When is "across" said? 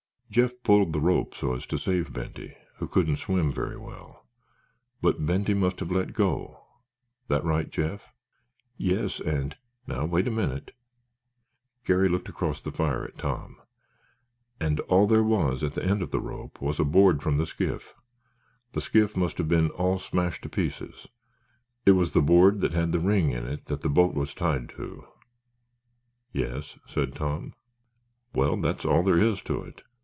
12.29-12.61